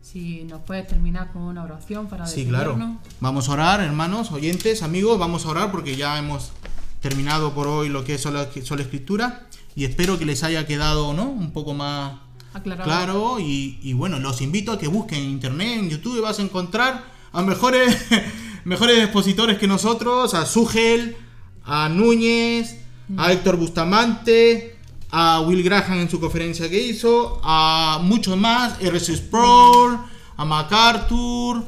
[0.00, 2.78] Si nos puedes terminar con una oración para Sí, claro.
[3.20, 6.52] Vamos a orar, hermanos, oyentes, amigos, vamos a orar porque ya hemos
[7.00, 11.14] terminado por hoy lo que es sola, sola escritura y espero que les haya quedado,
[11.14, 11.24] ¿no?
[11.24, 12.20] Un poco más
[12.54, 12.84] Aclarado.
[12.84, 16.42] Claro, y, y bueno, los invito a que busquen en internet, en YouTube, vas a
[16.42, 17.96] encontrar a mejores,
[18.64, 21.16] mejores expositores que nosotros, a Sugel,
[21.64, 22.76] a Núñez,
[23.16, 24.76] a Héctor Bustamante,
[25.12, 29.16] a Will Graham en su conferencia que hizo, a muchos más, R.C.
[29.18, 29.98] Sproul,
[30.36, 31.64] a MacArthur.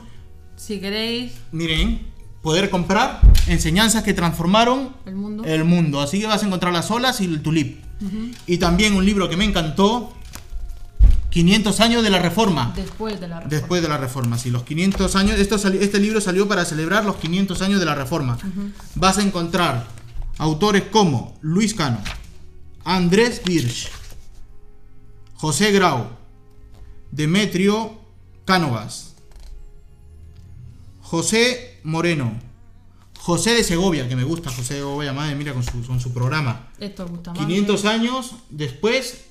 [0.57, 2.07] Si queréis, Miren,
[2.43, 5.45] poder comprar enseñanzas que transformaron el mundo.
[5.45, 6.01] el mundo.
[6.01, 7.85] Así que vas a encontrar las olas y el tulip.
[8.47, 10.13] Y también un libro que me encantó,
[11.31, 12.73] 500 años de la Reforma.
[12.77, 13.51] Después de la reforma.
[13.51, 15.39] Después de la Reforma, sí, los 500 años.
[15.39, 18.39] Esto este libro salió para celebrar los 500 años de la Reforma.
[18.95, 19.87] Vas a encontrar
[20.39, 21.99] autores como Luis Cano,
[22.85, 23.91] Andrés Birch,
[25.35, 26.09] José Grau,
[27.11, 27.99] Demetrio
[28.45, 29.15] Cánovas,
[31.03, 32.33] José Moreno,
[33.19, 36.13] José de Segovia, que me gusta José de Segovia, madre mira con su, con su
[36.13, 36.69] programa.
[36.79, 37.47] Esto gusta más.
[37.47, 39.25] 500 años después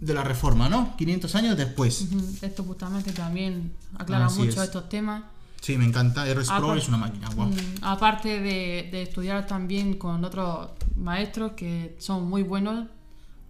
[0.00, 0.96] de la reforma, ¿no?
[0.96, 2.06] 500 años después.
[2.42, 4.66] Esto justamente también aclara Así mucho es.
[4.68, 5.22] estos temas.
[5.60, 6.26] Sí, me encanta.
[6.26, 6.42] R.
[6.44, 7.48] Sproul Apar- es una máquina, guau.
[7.48, 12.86] Mm, aparte de, de estudiar también con otros maestros que son muy buenos,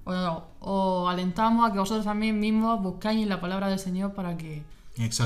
[0.05, 0.17] os,
[0.61, 4.63] os alentamos a que vosotros también mismos buscáis en la palabra del Señor para que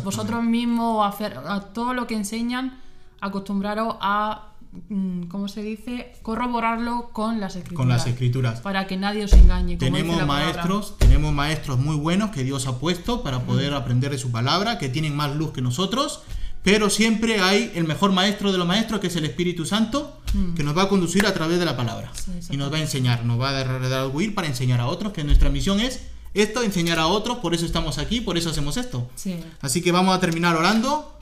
[0.05, 2.79] vosotros mismos, hacer, a todo lo que enseñan,
[3.21, 4.49] acostumbraros a,
[4.89, 7.79] mm, ¿cómo se dice?, corroborarlo con las escrituras.
[7.79, 8.61] Con las escrituras.
[8.61, 9.77] Para que nadie os engañe.
[9.77, 10.27] Tenemos palabra.
[10.27, 14.79] maestros, tenemos maestros muy buenos que Dios ha puesto para poder aprender de su palabra,
[14.79, 16.23] que tienen más luz que nosotros,
[16.65, 20.19] pero siempre hay el mejor maestro de los maestros, que es el Espíritu Santo,
[20.57, 22.11] que nos va a conducir a través de la palabra.
[22.15, 25.13] Sí, y nos va a enseñar, nos va a dar redarguir para enseñar a otros,
[25.13, 26.01] que nuestra misión es
[26.33, 29.09] esto, enseñar a otros, por eso estamos aquí, por eso hacemos esto.
[29.15, 31.17] Sí, Así que vamos a terminar orando.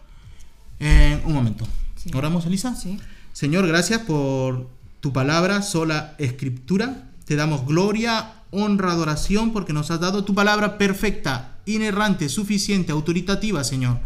[0.78, 1.66] Eh, un momento.
[1.96, 2.10] Sí.
[2.14, 2.74] ¿Oramos, Elisa?
[2.74, 2.98] sí.
[3.32, 4.68] Señor, gracias por
[5.00, 7.10] tu palabra, sola escritura.
[7.24, 13.64] Te damos gloria, honra, adoración, porque nos has dado tu palabra perfecta, inerrante, suficiente, autoritativa,
[13.64, 13.98] Señor.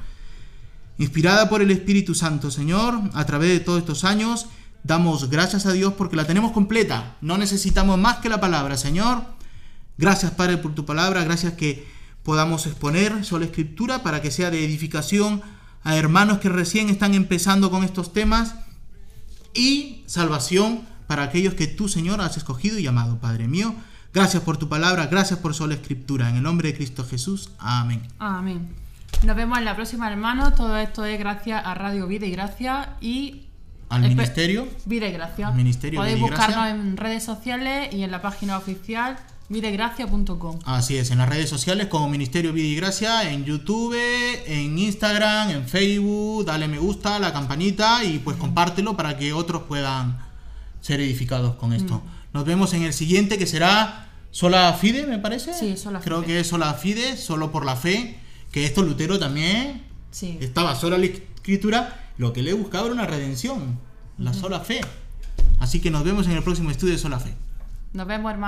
[0.98, 4.46] Inspirada por el Espíritu Santo, Señor, a través de todos estos años,
[4.82, 7.16] damos gracias a Dios porque la tenemos completa.
[7.20, 9.22] No necesitamos más que la palabra, Señor.
[9.98, 11.24] Gracias, Padre, por tu palabra.
[11.24, 11.86] Gracias que
[12.22, 15.42] podamos exponer sola escritura para que sea de edificación
[15.84, 18.54] a hermanos que recién están empezando con estos temas
[19.54, 23.74] y salvación para aquellos que tú, Señor, has escogido y llamado, Padre mío.
[24.12, 26.28] Gracias por tu palabra, gracias por sola escritura.
[26.30, 27.50] En el nombre de Cristo Jesús.
[27.58, 28.02] Amén.
[28.18, 28.85] Amén.
[29.22, 30.54] Nos vemos en la próxima, hermanos.
[30.54, 33.46] Todo esto es gracias a Radio Vida y Gracia y
[33.88, 34.68] Al Espe- ministerio.
[34.84, 35.50] Vida y Gracia.
[35.52, 36.46] Ministerio Podéis Vida y Gracia.
[36.46, 39.16] buscarnos en redes sociales y en la página oficial
[39.48, 40.58] videgracia.com.
[40.64, 43.96] Así es, en las redes sociales como Ministerio Vida y Gracia, en YouTube,
[44.46, 49.62] en Instagram, en Facebook, dale me gusta, la campanita y pues compártelo para que otros
[49.62, 50.18] puedan
[50.80, 52.02] ser edificados con esto.
[52.32, 55.54] Nos vemos en el siguiente que será Sola Fide, me parece.
[55.54, 56.26] Sí, Sola Creo Fide.
[56.26, 58.18] que es Sola Fide, solo por la fe,
[58.52, 60.38] que esto Lutero también Sí.
[60.40, 63.78] estaba sola la escritura, lo que le buscaba era una redención,
[64.18, 64.80] la sola fe.
[65.58, 67.34] Así que nos vemos en el próximo estudio de Sola Fe.
[67.92, 68.44] Nos vemos, hermanos.